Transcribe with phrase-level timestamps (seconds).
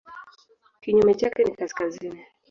[0.81, 2.25] Kinyume chake ni kaskazini.